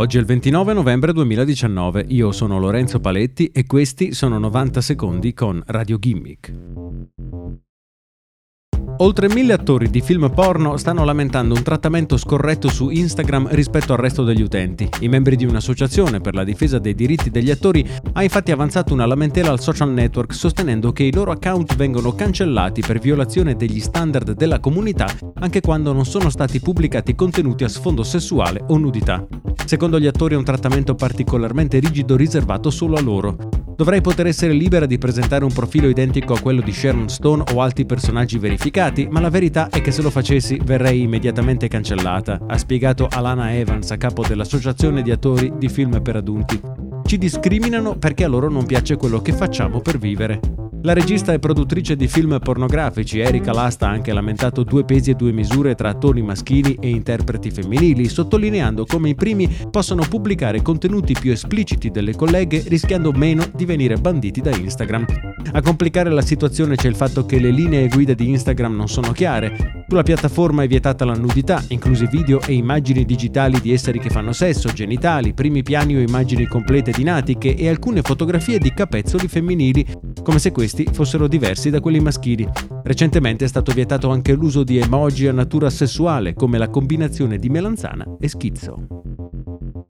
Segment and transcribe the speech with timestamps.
[0.00, 5.34] Oggi è il 29 novembre 2019, io sono Lorenzo Paletti e questi sono 90 secondi
[5.34, 6.69] con Radio Gimmick.
[9.02, 13.98] Oltre mille attori di film porno stanno lamentando un trattamento scorretto su Instagram rispetto al
[13.98, 14.86] resto degli utenti.
[15.00, 19.06] I membri di un'associazione per la difesa dei diritti degli attori ha infatti avanzato una
[19.06, 24.32] lamentela al social network sostenendo che i loro account vengono cancellati per violazione degli standard
[24.32, 25.06] della comunità
[25.36, 29.26] anche quando non sono stati pubblicati contenuti a sfondo sessuale o nudità.
[29.64, 33.69] Secondo gli attori è un trattamento particolarmente rigido riservato solo a loro.
[33.80, 37.62] Dovrei poter essere libera di presentare un profilo identico a quello di Sharon Stone o
[37.62, 42.58] altri personaggi verificati, ma la verità è che se lo facessi verrei immediatamente cancellata, ha
[42.58, 46.60] spiegato Alana Evans, a capo dell'Associazione di attori di film per adulti.
[47.06, 50.59] Ci discriminano perché a loro non piace quello che facciamo per vivere.
[50.82, 55.14] La regista e produttrice di film pornografici Erika Lasta ha anche lamentato due pesi e
[55.14, 61.12] due misure tra attori maschili e interpreti femminili, sottolineando come i primi possono pubblicare contenuti
[61.12, 65.04] più espliciti delle colleghe rischiando meno di venire banditi da Instagram.
[65.52, 69.12] A complicare la situazione c'è il fatto che le linee guida di Instagram non sono
[69.12, 69.84] chiare.
[69.86, 74.32] Sulla piattaforma è vietata la nudità, inclusi video e immagini digitali di esseri che fanno
[74.32, 79.84] sesso, genitali, primi piani o immagini complete dinatiche e alcune fotografie di capezzoli femminili,
[80.22, 82.48] come se questi questi fossero diversi da quelli maschili.
[82.84, 87.48] Recentemente è stato vietato anche l'uso di emoji a natura sessuale, come la combinazione di
[87.48, 89.00] melanzana e schizzo.